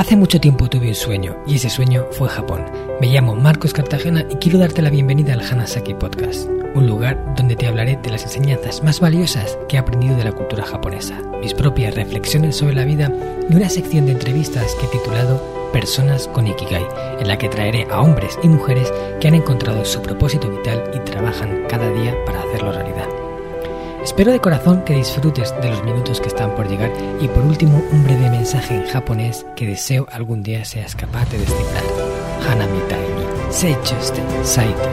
[0.00, 2.64] Hace mucho tiempo tuve un sueño y ese sueño fue Japón.
[3.02, 7.54] Me llamo Marcos Cartagena y quiero darte la bienvenida al Hanasaki Podcast, un lugar donde
[7.54, 11.52] te hablaré de las enseñanzas más valiosas que he aprendido de la cultura japonesa, mis
[11.52, 13.12] propias reflexiones sobre la vida
[13.50, 16.86] y una sección de entrevistas que he titulado Personas con Ikigai,
[17.18, 18.90] en la que traeré a hombres y mujeres
[19.20, 23.29] que han encontrado su propósito vital y trabajan cada día para hacerlo realidad.
[24.02, 26.90] Espero de corazón que disfrutes de los minutos que están por llegar
[27.20, 31.38] y por último un breve mensaje en japonés que deseo algún día seas capaz de
[31.38, 31.84] descifrar.
[32.48, 34.88] Hanami ni seichuste saite.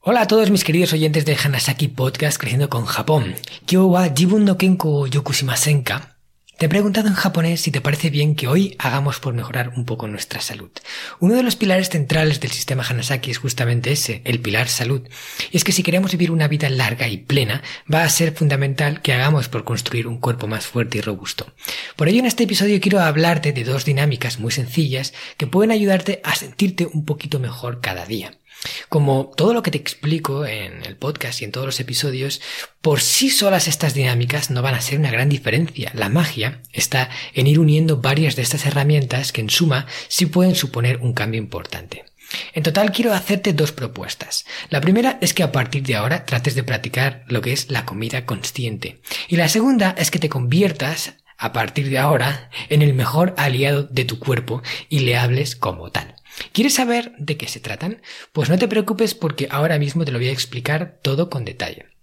[0.00, 3.34] Hola a todos mis queridos oyentes de Hanasaki Podcast Creciendo con Japón.
[3.66, 6.15] Kyo wa jibun no kenko yokushimasen ka?
[6.58, 9.84] Te he preguntado en japonés si te parece bien que hoy hagamos por mejorar un
[9.84, 10.70] poco nuestra salud.
[11.20, 15.02] Uno de los pilares centrales del sistema Hanasaki es justamente ese, el pilar salud.
[15.52, 19.02] Y es que si queremos vivir una vida larga y plena, va a ser fundamental
[19.02, 21.52] que hagamos por construir un cuerpo más fuerte y robusto.
[21.94, 26.22] Por ello en este episodio quiero hablarte de dos dinámicas muy sencillas que pueden ayudarte
[26.24, 28.32] a sentirte un poquito mejor cada día.
[28.88, 32.40] Como todo lo que te explico en el podcast y en todos los episodios,
[32.80, 35.90] por sí solas estas dinámicas no van a ser una gran diferencia.
[35.94, 40.54] La magia está en ir uniendo varias de estas herramientas que en suma sí pueden
[40.54, 42.04] suponer un cambio importante.
[42.54, 44.46] En total quiero hacerte dos propuestas.
[44.68, 47.84] La primera es que a partir de ahora trates de practicar lo que es la
[47.84, 49.00] comida consciente.
[49.28, 53.84] Y la segunda es que te conviertas a partir de ahora en el mejor aliado
[53.84, 56.15] de tu cuerpo y le hables como tal.
[56.52, 58.02] ¿Quieres saber de qué se tratan?
[58.32, 61.95] Pues no te preocupes porque ahora mismo te lo voy a explicar todo con detalle.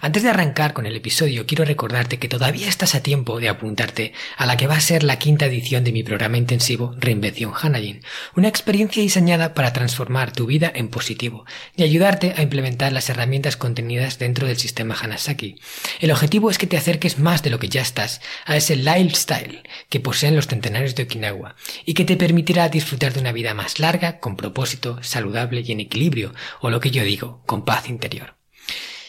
[0.00, 4.12] Antes de arrancar con el episodio, quiero recordarte que todavía estás a tiempo de apuntarte
[4.36, 8.02] a la que va a ser la quinta edición de mi programa intensivo Reinvención Hanajin,
[8.34, 11.44] una experiencia diseñada para transformar tu vida en positivo
[11.76, 15.56] y ayudarte a implementar las herramientas contenidas dentro del sistema Hanasaki.
[16.00, 19.62] El objetivo es que te acerques más de lo que ya estás a ese lifestyle
[19.88, 21.54] que poseen los centenarios de Okinawa
[21.84, 25.80] y que te permitirá disfrutar de una vida más larga, con propósito, saludable y en
[25.80, 28.41] equilibrio, o lo que yo digo, con paz interior.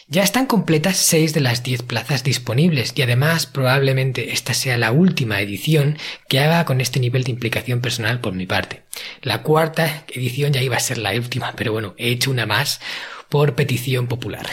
[0.06, 4.92] Ya están completas 6 de las 10 plazas disponibles y además probablemente esta sea la
[4.92, 5.96] última edición
[6.28, 8.82] que haga con este nivel de implicación personal por mi parte.
[9.22, 12.80] La cuarta edición ya iba a ser la última, pero bueno, he hecho una más
[13.30, 14.46] por petición popular.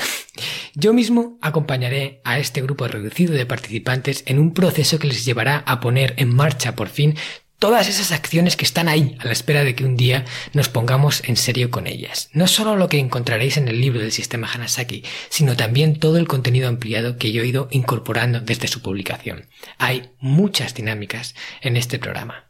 [0.74, 5.64] Yo mismo acompañaré a este grupo reducido de participantes en un proceso que les llevará
[5.68, 7.18] a poner en marcha por fin
[7.62, 11.22] todas esas acciones que están ahí a la espera de que un día nos pongamos
[11.26, 12.32] en serio con ellas.
[12.34, 16.28] No solo lo que encontraréis en el libro del sistema Hanasaki, sino también todo el
[16.28, 19.46] contenido ampliado que yo he ido incorporando desde su publicación.
[19.78, 22.46] Hay muchas dinámicas en este programa.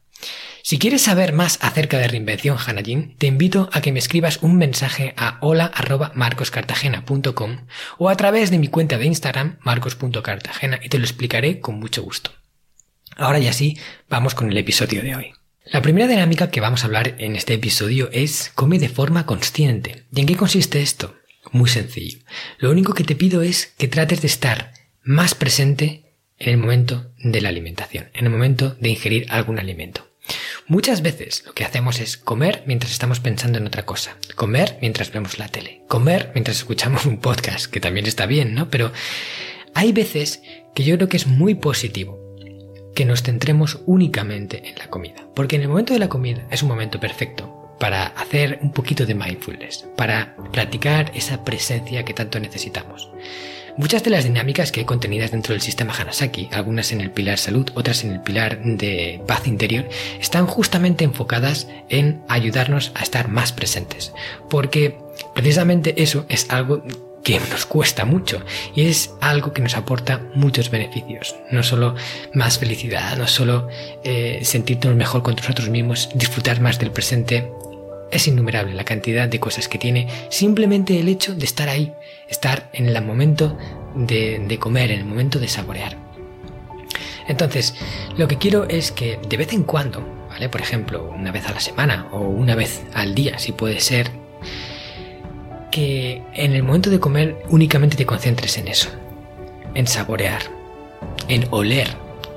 [0.64, 4.56] Si quieres saber más acerca de Reinvención Hanajin, te invito a que me escribas un
[4.56, 7.58] mensaje a hola.marcoscartagena.com
[7.98, 12.02] o a través de mi cuenta de Instagram, marcos.cartagena, y te lo explicaré con mucho
[12.02, 12.32] gusto.
[13.18, 13.78] Ahora ya sí,
[14.10, 15.34] vamos con el episodio de hoy.
[15.66, 20.06] La primera dinámica que vamos a hablar en este episodio es come de forma consciente.
[20.14, 21.16] ¿Y en qué consiste esto?
[21.52, 22.20] Muy sencillo.
[22.58, 24.74] Lo único que te pido es que trates de estar
[25.04, 30.08] más presente en el momento de la alimentación, en el momento de ingerir algún alimento.
[30.68, 35.12] Muchas veces lo que hacemos es comer mientras estamos pensando en otra cosa, comer mientras
[35.12, 38.70] vemos la tele, comer mientras escuchamos un podcast, que también está bien, ¿no?
[38.70, 38.92] Pero
[39.74, 40.42] hay veces
[40.74, 42.21] que yo creo que es muy positivo
[42.96, 45.28] que nos centremos únicamente en la comida.
[45.36, 49.06] Porque en el momento de la comida es un momento perfecto para hacer un poquito
[49.06, 53.10] de mindfulness, para practicar esa presencia que tanto necesitamos.
[53.78, 57.38] Muchas de las dinámicas que hay contenidas dentro del sistema Hanasaki, algunas en el pilar
[57.38, 59.88] salud, otras en el pilar de paz interior,
[60.20, 64.14] están justamente enfocadas en ayudarnos a estar más presentes.
[64.50, 65.00] Porque
[65.34, 66.84] precisamente eso es algo
[67.24, 68.42] que nos cuesta mucho
[68.76, 71.36] y es algo que nos aporta muchos beneficios.
[71.52, 71.96] No solo
[72.34, 73.68] más felicidad, no solo
[74.04, 77.52] eh, sentirnos mejor con nosotros mismos, disfrutar más del presente.
[78.12, 81.94] Es innumerable la cantidad de cosas que tiene simplemente el hecho de estar ahí,
[82.28, 83.58] estar en el momento
[83.96, 85.98] de, de comer, en el momento de saborear.
[87.28, 87.76] Entonces,
[88.18, 90.50] lo que quiero es que de vez en cuando, ¿vale?
[90.50, 94.12] Por ejemplo, una vez a la semana o una vez al día, si puede ser,
[95.72, 98.90] que en el momento de comer únicamente te concentres en eso,
[99.74, 100.42] en saborear,
[101.28, 101.88] en oler.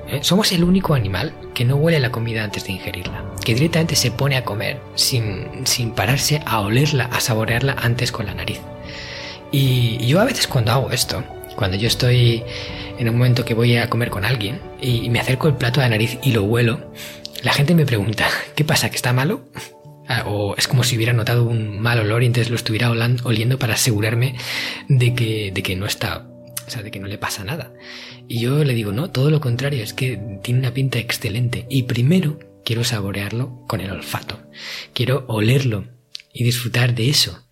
[0.08, 0.20] ¿eh?
[0.22, 4.10] Somos el único animal que no huele la comida antes de ingerirla, que directamente se
[4.10, 8.60] pone a comer sin, sin pararse a olerla, a saborearla antes con la nariz.
[9.52, 11.22] Y yo a veces cuando hago esto,
[11.56, 12.42] cuando yo estoy
[12.98, 15.84] en un momento que voy a comer con alguien y me acerco el plato a
[15.84, 16.81] la nariz y lo huelo,
[17.42, 18.90] la gente me pregunta, ¿qué pasa?
[18.90, 19.42] ¿Que está malo?
[20.06, 23.59] Ah, o es como si hubiera notado un mal olor y entonces lo estuviera oliendo
[23.59, 24.37] para asegurarme
[24.89, 26.27] de que, de que no está
[26.67, 27.73] o sea, de que no le pasa nada.
[28.29, 31.67] Y yo le digo, no, todo lo contrario, es que tiene una pinta excelente.
[31.69, 34.41] Y primero quiero saborearlo con el olfato.
[34.93, 35.87] Quiero olerlo
[36.33, 37.47] y disfrutar de eso.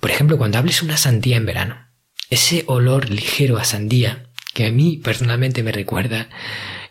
[0.00, 1.88] Por ejemplo, cuando hables una sandía en verano,
[2.30, 6.28] ese olor ligero a sandía, que a mí personalmente me recuerda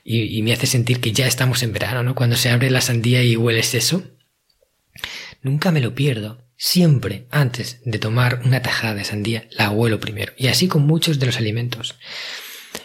[0.04, 2.16] y, y me hace sentir que ya estamos en verano, ¿no?
[2.16, 4.04] Cuando se abre la sandía y hueles eso,
[5.42, 10.32] nunca me lo pierdo Siempre, antes de tomar una tajada de sandía, la huelo primero.
[10.38, 11.96] Y así con muchos de los alimentos.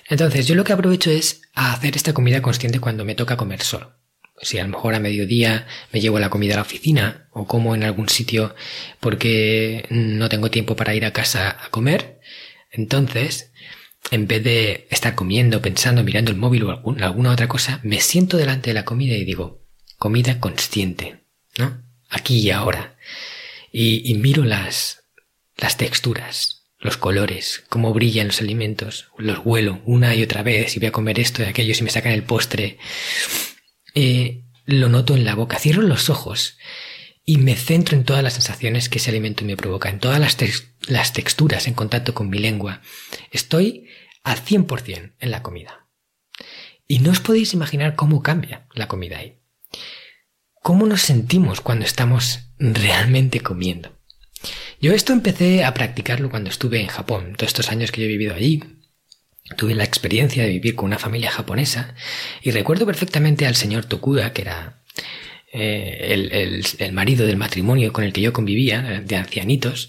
[0.09, 3.99] Entonces, yo lo que aprovecho es hacer esta comida consciente cuando me toca comer solo.
[4.41, 7.75] Si a lo mejor a mediodía me llevo la comida a la oficina o como
[7.75, 8.55] en algún sitio
[8.99, 12.19] porque no tengo tiempo para ir a casa a comer,
[12.71, 13.53] entonces,
[14.11, 18.39] en vez de estar comiendo, pensando, mirando el móvil o alguna otra cosa, me siento
[18.39, 19.67] delante de la comida y digo,
[19.99, 21.27] comida consciente,
[21.59, 21.86] ¿no?
[22.17, 22.97] Aquí y ahora
[23.79, 25.05] y, miro las,
[25.59, 30.79] las texturas, los colores, cómo brillan los alimentos, los huelo una y otra vez y
[30.79, 32.79] voy a comer esto y aquello si me sacan el postre.
[33.95, 36.57] Eh, lo noto en la boca, cierro los ojos
[37.27, 40.39] y me centro en todas las sensaciones que ese alimento me provoca, en todas las,
[40.89, 42.81] las texturas en contacto con mi lengua.
[43.31, 43.89] Estoy
[44.23, 45.87] al 100% en la comida.
[46.89, 49.36] Y no os podéis imaginar cómo cambia la comida ahí.
[50.67, 53.97] ¿Cómo nos sentimos cuando estamos realmente comiendo?
[54.81, 58.11] Yo esto empecé a practicarlo cuando estuve en Japón, todos estos años que yo he
[58.11, 58.65] vivido allí.
[59.57, 61.95] Tuve la experiencia de vivir con una familia japonesa
[62.43, 64.83] y recuerdo perfectamente al señor Tokuda, que era
[65.53, 69.89] eh, el, marido del matrimonio con el que yo convivía, de ancianitos,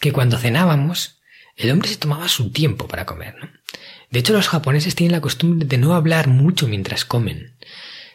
[0.00, 1.20] que cuando cenábamos,
[1.56, 3.34] el hombre se tomaba su tiempo para comer.
[4.10, 7.58] De hecho, los japoneses tienen la costumbre de no hablar mucho mientras comen.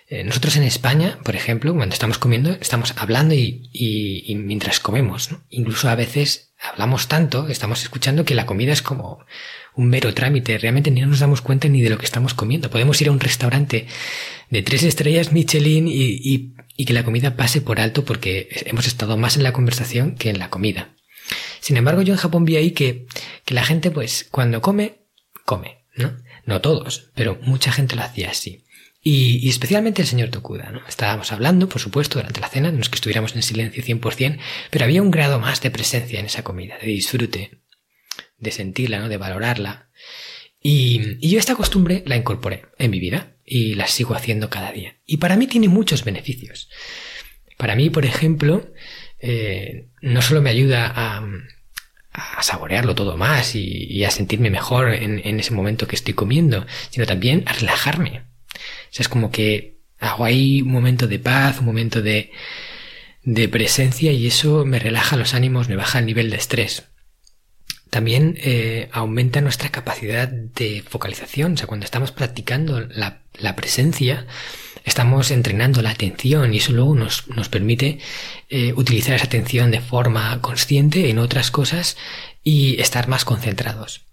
[0.08, 5.90] Eh, nosotros en España, por ejemplo, cuando estamos comiendo, estamos hablando y, mientras comemos, Incluso
[5.90, 9.26] a veces hablamos tanto, estamos escuchando que la comida es como
[9.76, 10.58] un mero trámite.
[10.58, 12.70] Realmente ni nos damos cuenta ni de lo que estamos comiendo.
[12.70, 13.88] Podemos ir a un restaurante
[14.50, 19.18] de tres estrellas Michelin y, y que la comida pase por alto porque hemos estado
[19.18, 20.96] más en la conversación que en la comida.
[21.60, 23.08] Sin embargo, yo en Japón vi ahí que,
[23.44, 25.00] que la gente, pues, cuando come,
[25.46, 26.16] come, ¿no?
[26.46, 28.65] No todos, pero mucha gente lo hacía así.
[29.08, 30.82] Y, especialmente el señor Tokuda, ¿no?
[30.88, 34.40] Estábamos hablando, por supuesto, durante la cena, no es que estuviéramos en silencio 100%,
[34.72, 37.62] pero había un grado más de presencia en esa comida, de disfrute,
[38.40, 39.08] de sentirla, ¿no?
[39.08, 39.92] De valorarla.
[40.60, 44.72] Y, y yo esta costumbre la incorporé en mi vida y la sigo haciendo cada
[44.72, 44.98] día.
[45.06, 46.68] Y para mí tiene muchos beneficios.
[47.58, 48.74] Para mí, por ejemplo,
[49.20, 51.24] eh, no solo me ayuda a,
[52.12, 56.66] a saborearlo todo más y, a sentirme mejor en, en, ese momento que estoy comiendo,
[56.90, 58.24] sino también a relajarme
[58.96, 62.32] sea, es como que hago ahí un momento de paz, un momento de,
[63.24, 66.84] de presencia y eso me relaja los ánimos, me baja el nivel de estrés.
[67.90, 74.28] También eh, aumenta nuestra capacidad de focalización, o sea, cuando estamos practicando la, la presencia,
[74.84, 78.00] estamos entrenando la atención y eso luego nos, nos permite
[78.50, 81.98] eh, utilizar esa atención de forma consciente en otras cosas
[82.44, 84.06] y estar más concentrados.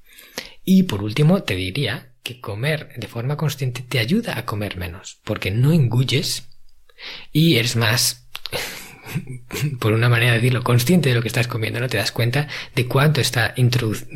[0.64, 5.20] Y por último, te diría que comer de forma consciente te ayuda a comer menos,
[5.24, 6.48] porque no engulles
[7.32, 8.28] y eres más,
[9.80, 11.88] por una manera de decirlo, consciente de lo que estás comiendo, ¿no?
[11.88, 13.54] Te das cuenta de cuánto está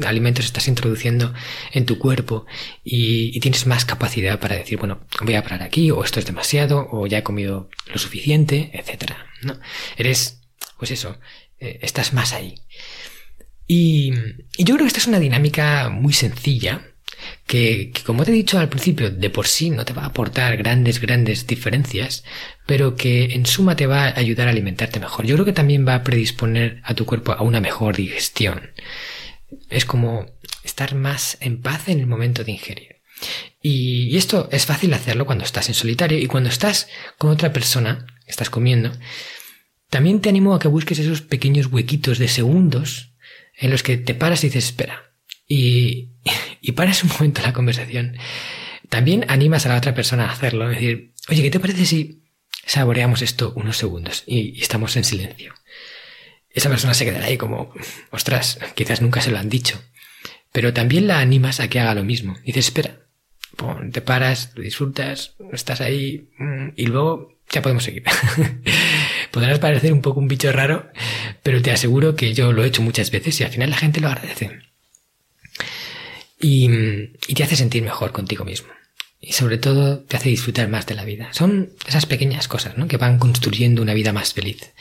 [0.07, 1.35] alimentos estás introduciendo
[1.73, 2.47] en tu cuerpo
[2.85, 6.89] y, tienes más capacidad para decir, bueno, voy a parar aquí, o esto es demasiado,
[6.91, 9.59] o ya he comido lo suficiente, etcétera, ¿no?
[9.97, 10.43] Eres,
[10.79, 11.19] pues eso,
[11.59, 12.55] eh, estás más ahí.
[13.67, 14.13] Y,
[14.57, 16.93] y yo creo que esta es una dinámica muy sencilla,
[17.47, 20.57] que, como te he dicho al principio, de por sí no te va a aportar
[20.57, 22.25] grandes, grandes diferencias,
[22.67, 25.27] pero que en suma te va a ayudar a alimentarte mejor.
[25.27, 28.71] Yo creo que también va a predisponer a tu cuerpo a una mejor digestión.
[29.71, 30.27] Es como
[30.65, 32.97] estar más en paz en el momento de ingerir.
[33.63, 38.07] Y esto es fácil hacerlo cuando estás en solitario y cuando estás con otra persona,
[38.27, 38.93] estás comiendo,
[39.89, 43.15] también te animo a que busques esos pequeños huequitos de segundos
[43.57, 45.15] en los que te paras y dices, espera,
[45.49, 46.11] y,
[46.61, 48.17] y paras un momento la conversación,
[48.89, 50.71] también animas a la otra persona a hacerlo.
[50.71, 52.23] Es decir, oye, ¿qué te parece si
[52.65, 55.55] saboreamos esto unos segundos y, estamos en silencio?
[56.51, 57.73] Esa persona se quedará ahí como,
[58.11, 59.83] ostras, quizás nunca se lo han dicho.
[60.53, 62.37] Pero también la animas a que haga lo mismo.
[62.45, 63.01] Dices, espera,
[63.93, 68.05] te paras, lo disfrutas, estás ahí mm, y luego ya podemos seguir.
[69.31, 70.91] Podrás parecer un poco un bicho raro,
[71.43, 74.01] pero te aseguro que yo lo he hecho muchas veces y al final la gente
[74.01, 74.66] lo agradece
[76.41, 76.69] y,
[77.35, 78.69] te hace sentir mejor contigo mismo.
[79.19, 81.33] y sobre todo te hace disfrutar más de la vida.
[81.33, 82.87] Son esas pequeñas cosas ¿no?
[82.87, 84.73] que van construyendo una vida más feliz.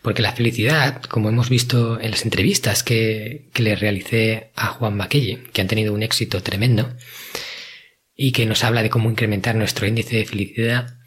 [0.00, 4.96] Porque la felicidad, como hemos visto en las entrevistas que, que le realicé a Juan
[4.96, 6.96] Maquelle, que han tenido un éxito tremendo,
[8.14, 10.98] y que nos habla de cómo incrementar nuestro índice de felicidad,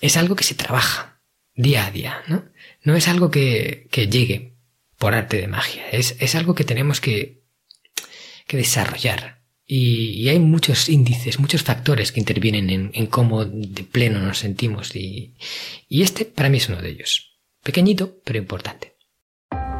[0.00, 1.22] es algo que se trabaja
[1.54, 2.44] día a día, ¿no?
[2.82, 4.56] No es algo que, que llegue
[4.98, 7.39] por arte de magia, es, es algo que tenemos que,
[8.50, 9.42] que desarrollar.
[9.64, 15.36] Y, hay muchos índices, muchos factores que intervienen en, cómo de pleno nos sentimos y,
[15.88, 17.38] y este para mí es uno de ellos.
[17.62, 18.96] Pequeñito, pero importante.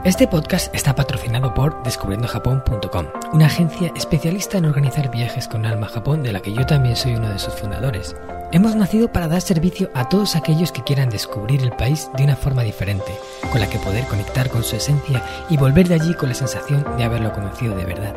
[0.05, 5.91] Este podcast está patrocinado por descubriendojapón.com, una agencia especialista en organizar viajes con alma a
[5.91, 8.15] Japón de la que yo también soy uno de sus fundadores.
[8.53, 12.37] Hemos nacido para dar servicio a todos aquellos que quieran descubrir el país de una
[12.37, 13.13] forma diferente,
[13.51, 16.87] con la que poder conectar con su esencia y volver de allí con la sensación
[16.97, 18.15] de haberlo conocido de verdad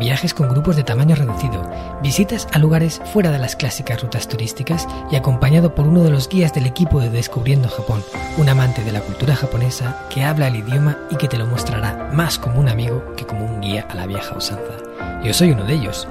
[0.00, 1.70] viajes con grupos de tamaño reducido,
[2.02, 6.28] visitas a lugares fuera de las clásicas rutas turísticas y acompañado por uno de los
[6.28, 8.02] guías del equipo de Descubriendo Japón,
[8.38, 12.10] un amante de la cultura japonesa que habla el idioma y que te lo mostrará
[12.12, 14.78] más como un amigo que como un guía a la vieja usanza.
[15.22, 16.08] Yo soy uno de ellos.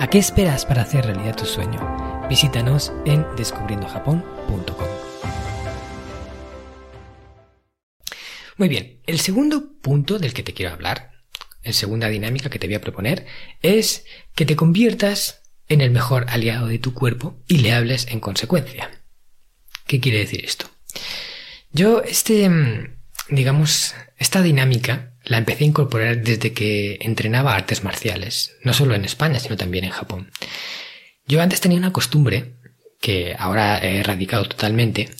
[0.00, 1.80] ¿A qué esperas para hacer realidad tu sueño?
[2.28, 4.88] Visítanos en descubriendojapón.com.
[8.56, 11.17] Muy bien, el segundo punto del que te quiero hablar
[11.68, 13.26] en segunda dinámica que te voy a proponer,
[13.62, 18.20] es que te conviertas en el mejor aliado de tu cuerpo y le hables en
[18.20, 18.90] consecuencia.
[19.86, 20.70] ¿Qué quiere decir esto?
[21.70, 22.98] Yo, este, mm,
[23.28, 29.04] digamos, esta dinámica la empecé a incorporar desde que entrenaba artes marciales, no solo en
[29.04, 30.30] España, sino también en Japón.
[31.26, 32.56] Yo antes tenía una costumbre,
[33.00, 35.10] que ahora he erradicado totalmente,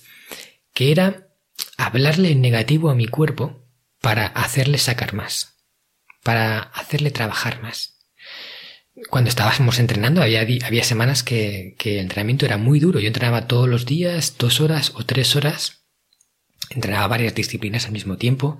[0.72, 1.28] que era
[1.76, 3.66] hablarle en negativo a mi cuerpo
[4.00, 5.57] para hacerle sacar más
[6.22, 7.98] para hacerle trabajar más.
[9.10, 13.00] Cuando estábamos entrenando había, había semanas que, el entrenamiento era muy duro.
[13.00, 15.84] Yo entrenaba todos los días, dos horas o tres horas.
[16.70, 18.58] Entrenaba varias disciplinas al mismo tiempo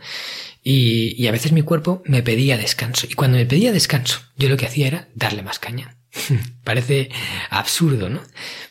[0.62, 3.06] y, a veces mi cuerpo me pedía descanso.
[3.10, 5.98] Y cuando me pedía descanso, yo lo que hacía era darle más caña.
[6.64, 7.10] Parece
[7.50, 8.22] absurdo, ¿no?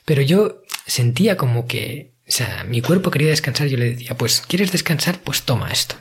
[0.06, 4.42] Pero yo sentía como que, o sea, mi cuerpo quería descansar, yo le decía, pues,
[4.42, 5.22] ¿quieres descansar?
[5.22, 5.96] Pues toma esto.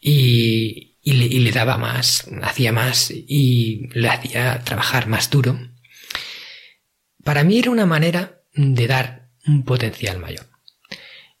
[0.00, 5.58] Y, y le, daba más, hacía más y le hacía trabajar más duro.
[7.24, 10.46] Para mí era una manera de dar un potencial mayor.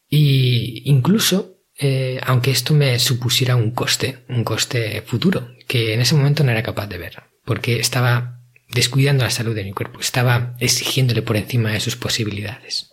[0.08, 6.14] Y incluso, eh, aunque esto me supusiera un coste, un coste futuro, que en ese
[6.14, 10.54] momento no era capaz de ver, porque estaba descuidando la salud de mi cuerpo, estaba
[10.58, 12.92] exigiéndole por encima de sus posibilidades.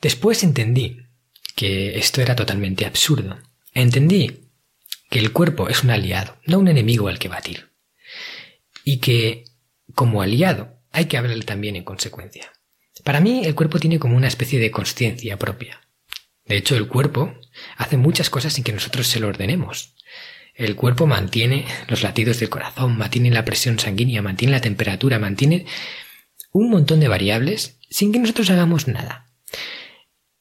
[0.00, 0.98] Después entendí
[1.54, 3.38] que esto era totalmente absurdo
[3.78, 4.50] Entendí
[5.08, 7.70] que el cuerpo es un aliado, no un enemigo al que batir.
[8.82, 9.44] Y que,
[9.94, 12.50] como aliado, hay que hablarle también en consecuencia.
[13.04, 15.80] Para mí, el cuerpo tiene como una especie de conciencia propia.
[16.44, 17.38] De hecho, el cuerpo
[17.76, 19.94] hace muchas cosas sin que nosotros se lo ordenemos.
[20.56, 25.66] El cuerpo mantiene los latidos del corazón, mantiene la presión sanguínea, mantiene la temperatura, mantiene
[26.50, 29.30] un montón de variables sin que nosotros hagamos nada.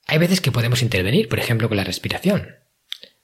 [0.08, 2.66] Hay veces que podemos intervenir, por ejemplo, con la respiración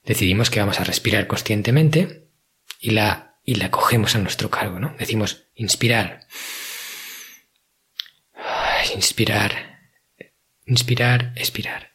[0.06, 2.30] decidimos que vamos a respirar conscientemente
[2.80, 4.96] y la, y la cogemos a nuestro cargo, ¿no?
[5.00, 6.28] Decimos inspirar.
[8.96, 9.80] Inspirar.
[10.66, 11.94] Inspirar, expirar.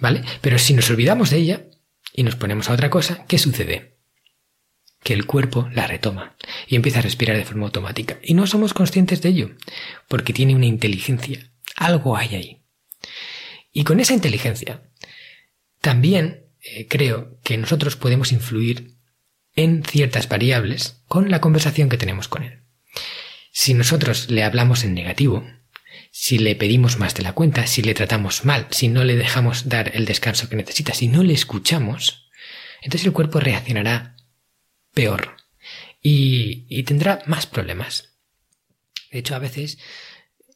[0.00, 0.22] ¿Vale?
[0.40, 1.66] Pero si nos olvidamos de ella
[2.12, 3.98] y nos ponemos a otra cosa, ¿qué sucede?
[5.02, 6.36] Que el cuerpo la retoma
[6.66, 8.18] y empieza a respirar de forma automática.
[8.22, 9.50] Y no somos conscientes de ello,
[10.08, 11.52] porque tiene una inteligencia.
[11.76, 12.62] Algo hay ahí.
[13.72, 14.82] Y con esa inteligencia
[15.82, 18.96] también eh, creo que nosotros podemos influir
[19.54, 22.62] en ciertas variables con la conversación que tenemos con él.
[23.52, 25.44] Si nosotros le hablamos en negativo,
[26.10, 29.68] si le pedimos más de la cuenta, si le tratamos mal, si no le dejamos
[29.68, 32.30] dar el descanso que necesita, si no le escuchamos,
[32.80, 34.16] entonces el cuerpo reaccionará
[34.94, 35.36] peor
[36.00, 38.14] y, y tendrá más problemas.
[39.10, 39.78] De hecho, a veces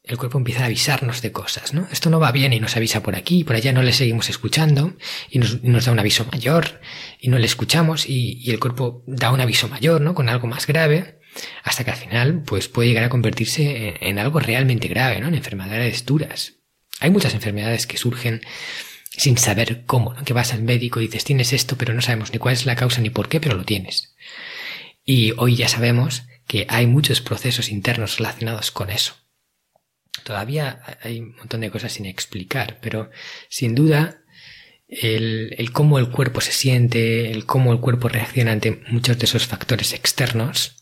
[0.06, 1.88] el cuerpo empieza a avisarnos de cosas, ¿no?
[1.90, 4.96] Esto no va bien y nos avisa por aquí, por allá no le seguimos escuchando
[5.30, 6.80] y nos, da un aviso mayor
[7.20, 10.14] y no le escuchamos y, el cuerpo da un aviso mayor, ¿no?
[10.14, 11.18] Con algo más grave,
[11.64, 15.26] hasta que al final, pues puede llegar a convertirse en, algo realmente grave, ¿no?
[15.26, 16.54] En enfermedades duras.
[17.00, 18.42] Hay muchas enfermedades que surgen
[19.10, 20.24] sin saber cómo, ¿no?
[20.24, 22.76] Que vas al médico y dices tienes esto, pero no sabemos ni cuál es la
[22.76, 24.14] causa ni por qué, pero lo tienes.
[25.04, 29.25] Y hoy ya sabemos que hay muchos procesos internos relacionados con eso.
[30.24, 33.10] Todavía hay un montón de cosas sin explicar, pero
[33.48, 34.22] sin duda
[34.88, 39.24] el, el, cómo el cuerpo se siente, el cómo el cuerpo reacciona ante muchos de
[39.24, 40.76] esos factores externos,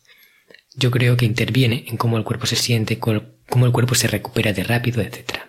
[0.75, 4.53] yo creo que interviene en cómo el cuerpo se siente, cómo el cuerpo se recupera
[4.53, 5.39] de rápido, etc.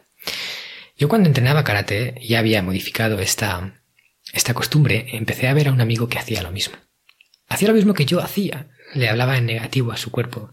[0.97, 3.83] Yo cuando entrenaba karate ya había modificado esta,
[4.33, 6.77] esta costumbre, empecé a ver a un amigo que hacía lo mismo.
[7.49, 8.69] Hacía lo mismo que yo hacía.
[8.95, 10.51] Le hablaba en negativo a su cuerpo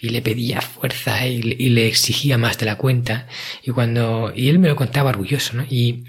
[0.00, 3.28] y le pedía fuerza y, le exigía más de la cuenta.
[3.62, 5.64] Y cuando, y él me lo contaba orgulloso, ¿no?
[5.68, 6.04] Y,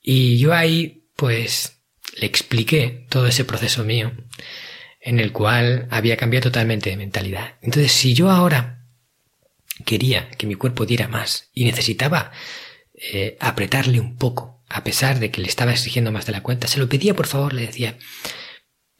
[0.00, 1.82] y yo ahí, pues,
[2.16, 4.12] le expliqué todo ese proceso mío
[5.00, 7.56] en el cual había cambiado totalmente de mentalidad.
[7.60, 8.86] Entonces, si yo ahora
[9.84, 12.32] quería que mi cuerpo diera más y necesitaba
[12.94, 16.68] eh, apretarle un poco, a pesar de que le estaba exigiendo más de la cuenta,
[16.68, 17.98] se lo pedía por favor, le decía,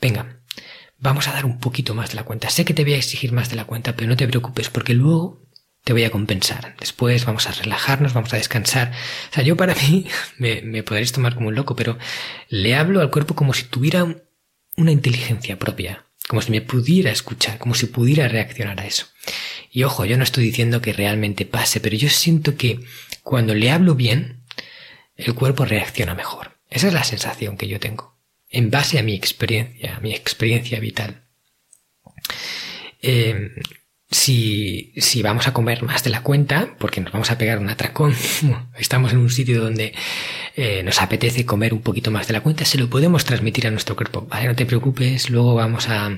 [0.01, 0.43] venga,
[1.05, 2.49] vamos a dar un poquito más de la cuenta.
[2.49, 4.95] Sé que te voy a exigir más de la cuenta, pero no te preocupes porque
[4.95, 5.43] luego
[5.85, 6.75] te voy a compensar.
[6.81, 8.91] Después vamos a relajarnos, vamos a descansar.
[9.31, 10.07] O sea, yo para mí
[10.39, 11.99] me, podréis tomar como un loco, pero
[12.49, 14.07] le hablo al cuerpo como si tuviera
[14.77, 19.07] una inteligencia propia, como si me pudiera escuchar, como si pudiera reaccionar a eso.
[19.71, 22.81] Y ojo, yo no estoy diciendo que realmente pase, pero yo siento que
[23.23, 24.43] cuando le hablo bien,
[25.17, 26.57] el cuerpo reacciona mejor.
[26.71, 28.14] Esa es la sensación que yo tengo,
[28.55, 31.25] en base a mi experiencia, a mi experiencia vital.
[33.03, 33.51] Eh,
[34.11, 37.69] si, si vamos a comer más de la cuenta, porque nos vamos a pegar un
[37.69, 38.15] atracón,
[38.79, 39.93] estamos en un sitio donde
[40.57, 43.71] eh, nos apetece comer un poquito más de la cuenta, se lo podemos transmitir a
[43.73, 44.23] nuestro cuerpo.
[44.23, 46.17] Vale, no te preocupes, luego vamos a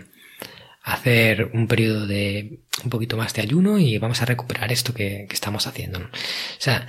[0.83, 5.27] hacer un periodo de un poquito más de ayuno y vamos a recuperar esto que,
[5.31, 5.99] estamos haciendo.
[6.01, 6.09] O
[6.59, 6.87] sea,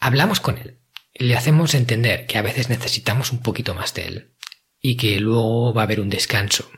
[0.00, 0.78] hablamos con él,
[1.14, 4.37] le hacemos entender que a veces necesitamos un poquito más de él
[4.80, 6.70] y que luego va a haber un descanso.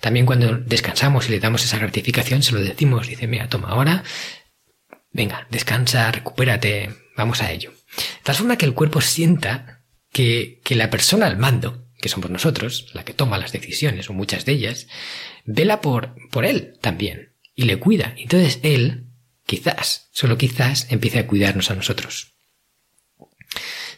[0.00, 4.04] También cuando descansamos y le damos esa gratificación, se lo decimos, dice, mira, toma ahora,
[5.10, 7.72] venga, descansa, recupérate, vamos a ello.
[7.96, 12.30] De tal forma que el cuerpo sienta que, que la persona al mando, que somos
[12.30, 14.86] nosotros, la que toma las decisiones, o muchas de ellas,
[15.44, 18.14] vela por, por él también, y le cuida.
[18.16, 19.08] Entonces él,
[19.44, 22.34] quizás, solo quizás, empiece a cuidarnos a nosotros.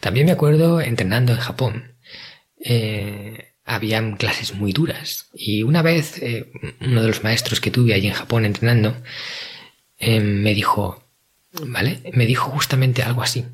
[0.00, 1.96] También me acuerdo entrenando en Japón,
[2.60, 5.28] eh, habían clases muy duras.
[5.34, 6.50] Y una vez eh,
[6.80, 8.96] uno de los maestros que tuve allí en Japón entrenando
[9.98, 11.04] eh, me dijo,
[11.52, 12.02] ¿vale?
[12.12, 13.46] Me dijo justamente algo así,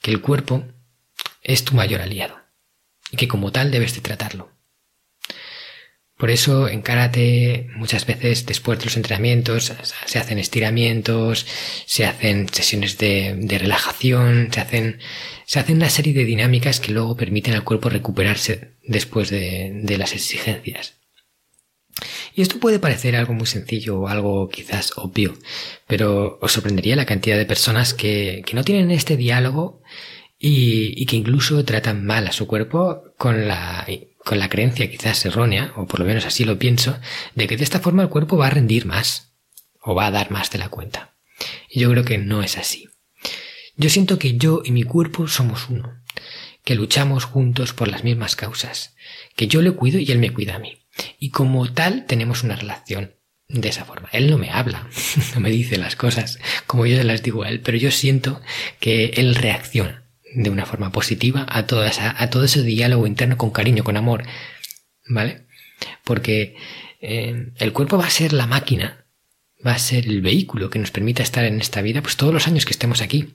[0.00, 0.64] que el cuerpo
[1.42, 2.38] es tu mayor aliado
[3.10, 4.51] y que como tal debes de tratarlo.
[6.22, 9.72] Por eso en karate muchas veces después de los entrenamientos
[10.06, 11.44] se hacen estiramientos,
[11.84, 15.00] se hacen sesiones de, relajación, se hacen,
[15.70, 21.00] una serie de dinámicas que luego permiten al cuerpo recuperarse después de, las exigencias.
[22.36, 25.34] Y esto puede parecer algo muy sencillo o algo quizás obvio,
[25.88, 29.82] pero os sorprendería la cantidad de personas que, no tienen este diálogo
[30.38, 33.84] y, que incluso tratan mal a su cuerpo con la
[34.24, 36.98] con la creencia quizás errónea, o por lo menos así lo pienso,
[37.34, 39.34] de que de esta forma el cuerpo va a rendir más,
[39.80, 41.16] o va a dar más de la cuenta.
[41.68, 42.88] Y yo creo que no es así.
[43.76, 46.02] Yo siento que yo y mi cuerpo somos uno,
[46.64, 48.94] que luchamos juntos por las mismas causas,
[49.34, 50.86] que yo le cuido y él me cuida a mí.
[51.18, 53.16] Y como tal tenemos una relación
[53.48, 54.08] de esa forma.
[54.12, 54.88] Él no me habla,
[55.34, 58.40] no me dice las cosas como yo las digo a él, pero yo siento
[58.78, 60.01] que él reacciona
[60.34, 63.96] de una forma positiva a, toda esa, a todo ese diálogo interno con cariño, con
[63.96, 64.24] amor,
[65.06, 65.46] ¿vale?
[66.04, 66.56] Porque
[67.00, 69.06] eh, el cuerpo va a ser la máquina,
[69.66, 72.46] va a ser el vehículo que nos permita estar en esta vida, pues todos los
[72.46, 73.34] años que estemos aquí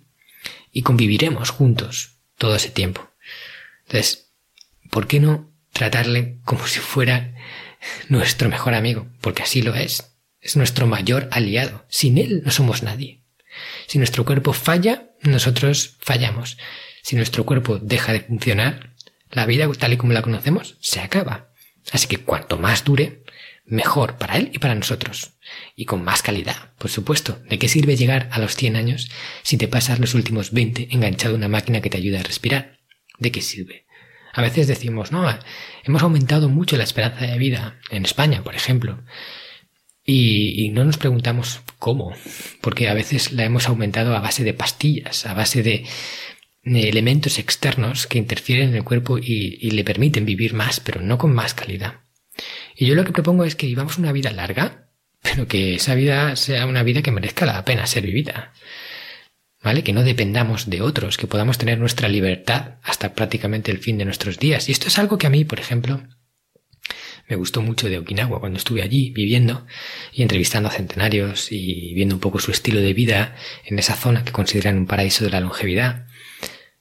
[0.71, 3.10] y conviviremos juntos todo ese tiempo.
[3.86, 4.31] Entonces,
[4.89, 7.33] ¿por qué no tratarle como si fuera
[8.10, 9.07] nuestro mejor amigo?
[9.21, 10.17] Porque así lo es.
[10.39, 11.86] Es nuestro mayor aliado.
[11.89, 13.23] Sin él no somos nadie.
[13.88, 16.57] Si nuestro cuerpo falla, nosotros fallamos.
[17.07, 18.93] Si nuestro cuerpo deja de funcionar,
[19.31, 21.53] la vida tal y como la conocemos se acaba.
[21.93, 23.23] Así que cuanto más dure,
[23.65, 25.31] mejor para él y para nosotros.
[25.77, 27.39] Y con más calidad, por supuesto.
[27.49, 29.09] ¿De qué sirve llegar a los 100 años
[29.41, 32.79] si te pasas los últimos 20 enganchado a una máquina que te ayuda a respirar?
[33.19, 33.85] ¿De qué sirve?
[34.33, 35.25] A veces decimos, no,
[35.85, 39.01] hemos aumentado mucho la esperanza de vida en España, por ejemplo.
[40.03, 42.13] Y, y, no nos preguntamos cómo,
[42.59, 45.85] porque a veces la hemos aumentado a base de pastillas, a base de,
[46.75, 51.34] elementos externos que interfieren en el cuerpo y, le permiten vivir más, pero no con
[51.34, 52.01] más calidad.
[52.75, 54.89] Y yo lo que propongo es que vivamos una vida larga,
[55.21, 58.53] pero que esa vida sea una vida que merezca la pena ser vivida.
[59.63, 59.84] ¿Vale?
[59.84, 64.06] Que no dependamos de otros, que podamos tener nuestra libertad hasta prácticamente el fin de
[64.06, 64.69] nuestros días.
[64.69, 66.03] Y esto es algo que a mí, por ejemplo,
[67.27, 69.65] me gustó mucho de Okinawa cuando estuve allí viviendo
[70.13, 74.23] y entrevistando a centenarios y viendo un poco su estilo de vida en esa zona
[74.23, 76.06] que consideran un paraíso de la longevidad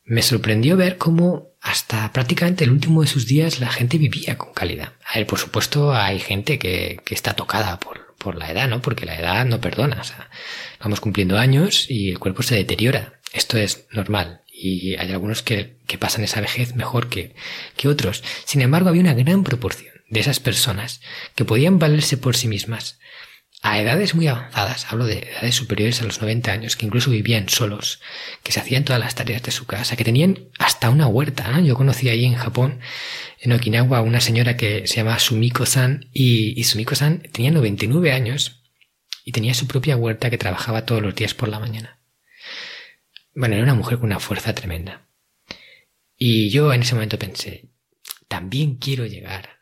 [0.06, 4.54] me sorprendió ver cómo hasta prácticamente el último de sus días la gente vivía con
[4.54, 4.92] calidad.
[5.04, 8.82] A ver, por supuesto, hay gente que, está tocada por, la edad, ¿no?
[8.82, 10.00] Porque la edad no perdona.
[10.00, 10.28] O sea,
[10.80, 13.20] vamos cumpliendo años y el cuerpo se deteriora.
[13.32, 14.42] Esto es normal.
[14.52, 17.34] Y hay algunos que, pasan esa vejez mejor que
[17.86, 18.24] otros.
[18.44, 21.00] Sin embargo, había una gran proporción de esas personas
[21.34, 22.98] que podían valerse por sí mismas
[23.66, 27.48] a edades muy avanzadas, hablo de edades superiores a los 90 años, que incluso vivían
[27.48, 28.00] solos,
[28.44, 31.58] que se hacían todas las tareas de su casa, que tenían hasta una huerta.
[31.60, 32.78] Yo conocí ahí en Japón,
[33.40, 38.62] en Okinawa, una señora que se llama Sumiko-san, y, y Sumiko-san tenía 99 años
[39.24, 41.98] y tenía su propia huerta que trabajaba todos los días por la mañana.
[43.34, 45.08] Bueno, era una mujer con una fuerza tremenda.
[46.16, 47.72] Y yo en ese momento pensé,
[48.28, 49.58] también quiero llegar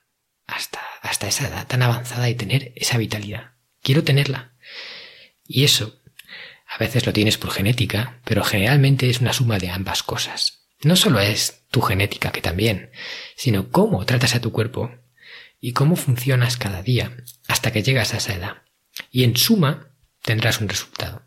[0.47, 3.54] hasta, hasta esa edad tan avanzada y tener esa vitalidad.
[3.85, 4.55] Quiero tenerla.
[5.47, 6.01] Y eso,
[6.67, 10.65] a veces lo tienes por genética, pero generalmente es una suma de ambas cosas.
[10.83, 12.91] No solo es tu genética, que también,
[13.37, 14.91] sino cómo tratas a tu cuerpo
[15.61, 17.15] y cómo funcionas cada día
[17.47, 18.63] hasta que llegas a esa edad.
[19.11, 19.91] Y en suma
[20.23, 21.23] tendrás un resultado.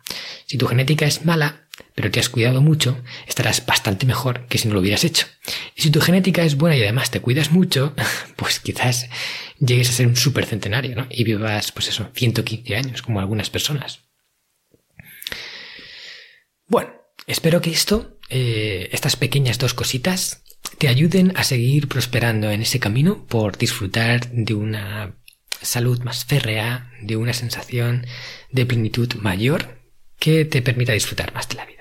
[0.46, 1.67] Si tu genética es mala,
[1.98, 5.26] pero te has cuidado mucho, estarás bastante mejor que si no lo hubieras hecho.
[5.74, 7.92] Y si tu genética es buena y además te cuidas mucho,
[8.36, 9.08] pues quizás
[9.58, 11.08] llegues a ser un supercentenario, ¿no?
[11.10, 14.02] Y vivas, pues eso, 115 años, como algunas personas.
[16.68, 16.92] Bueno,
[17.26, 20.44] espero que esto, eh, estas pequeñas dos cositas,
[20.78, 25.16] te ayuden a seguir prosperando en ese camino por disfrutar de una
[25.60, 28.06] salud más férrea, de una sensación
[28.52, 29.80] de plenitud mayor
[30.20, 31.77] que te permita disfrutar más de la vida.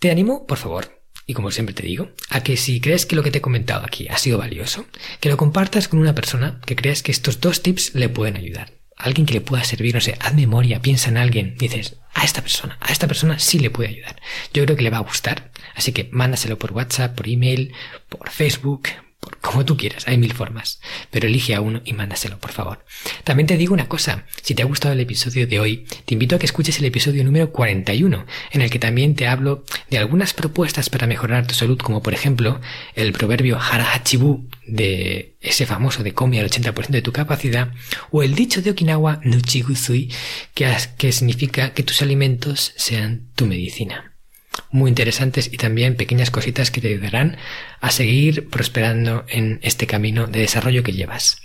[0.00, 3.22] Te animo, por favor, y como siempre te digo, a que si crees que lo
[3.22, 4.86] que te he comentado aquí ha sido valioso,
[5.20, 8.72] que lo compartas con una persona que creas que estos dos tips le pueden ayudar.
[8.96, 12.40] Alguien que le pueda servir, no sé, haz memoria, piensa en alguien, dices, a esta
[12.40, 14.16] persona, a esta persona sí le puede ayudar.
[14.54, 17.74] Yo creo que le va a gustar, así que mándaselo por WhatsApp, por email,
[18.08, 18.88] por Facebook,
[19.40, 22.84] como tú quieras, hay mil formas, pero elige a uno y mándaselo, por favor.
[23.24, 26.36] También te digo una cosa, si te ha gustado el episodio de hoy, te invito
[26.36, 30.34] a que escuches el episodio número 41, en el que también te hablo de algunas
[30.34, 32.60] propuestas para mejorar tu salud, como por ejemplo
[32.94, 37.72] el proverbio Harahachibu de ese famoso de come al 80% de tu capacidad,
[38.10, 40.10] o el dicho de Okinawa Nuchigusui,
[40.54, 44.09] que, que significa que tus alimentos sean tu medicina
[44.70, 47.36] muy interesantes y también pequeñas cositas que te ayudarán
[47.80, 51.40] a seguir prosperando en este camino de desarrollo que llevas.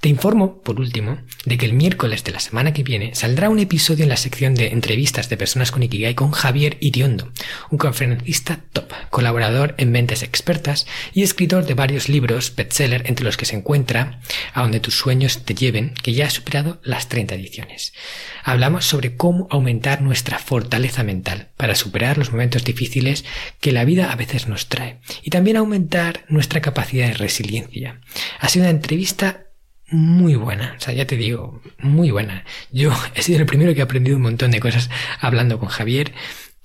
[0.00, 3.58] Te informo, por último, de que el miércoles de la semana que viene saldrá un
[3.58, 7.32] episodio en la sección de entrevistas de personas con Ikigai con Javier Iriondo,
[7.70, 13.36] un conferencista top, colaborador en mentes expertas y escritor de varios libros bestseller entre los
[13.36, 14.20] que se encuentra
[14.54, 17.92] A donde tus sueños te lleven, que ya ha superado las 30 ediciones.
[18.44, 23.24] Hablamos sobre cómo aumentar nuestra fortaleza mental para superar los momentos difíciles
[23.60, 28.00] que la vida a veces nos trae y también aumentar nuestra capacidad de resiliencia.
[28.40, 29.44] Ha sido una entrevista
[29.90, 32.44] muy buena, o sea, ya te digo, muy buena.
[32.70, 36.12] Yo he sido el primero que ha aprendido un montón de cosas hablando con Javier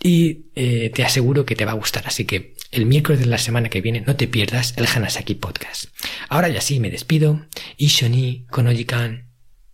[0.01, 2.05] y eh, te aseguro que te va a gustar.
[2.07, 5.85] Así que el miércoles de la semana que viene no te pierdas el Hanasaki Podcast.
[6.27, 7.45] Ahora ya sí, me despido.
[7.77, 9.29] Ishoni konojikan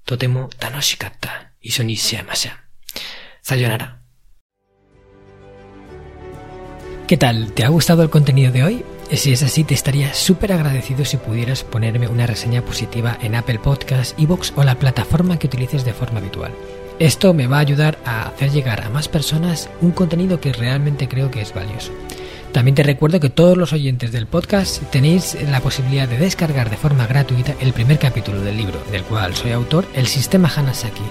[0.06, 1.56] totemo tanoshikatta.
[1.62, 2.70] Ishoni shiamasa.
[3.42, 4.04] Sayonara.
[7.08, 7.52] ¿Qué tal?
[7.54, 8.84] ¿Te ha gustado el contenido de hoy?
[9.12, 13.60] Si es así, te estaría súper agradecido si pudieras ponerme una reseña positiva en Apple
[13.60, 16.52] Podcasts, Evox o la plataforma que utilices de forma habitual.
[17.00, 21.08] Esto me va a ayudar a hacer llegar a más personas un contenido que realmente
[21.08, 21.92] creo que es valioso.
[22.52, 26.78] También te recuerdo que todos los oyentes del podcast tenéis la posibilidad de descargar de
[26.78, 31.04] forma gratuita el primer capítulo del libro, del cual soy autor, El Sistema Hanasaki,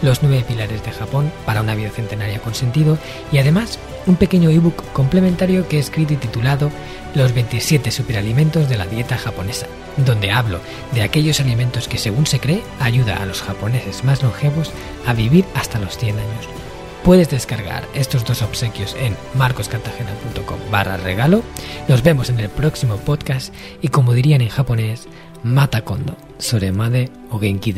[0.00, 2.96] los nueve pilares de Japón para una vida centenaria con sentido,
[3.30, 6.70] y además un pequeño ebook complementario que he escrito y titulado
[7.14, 9.66] Los 27 superalimentos de la dieta japonesa,
[9.98, 10.60] donde hablo
[10.94, 14.72] de aquellos alimentos que según se cree ayuda a los japoneses más longevos
[15.06, 16.65] a vivir hasta los 100 años.
[17.06, 21.44] Puedes descargar estos dos obsequios en marcoscartagena.com barra regalo.
[21.86, 25.06] Nos vemos en el próximo podcast y como dirían en japonés,
[25.44, 27.72] mata kondo, soremade o genki.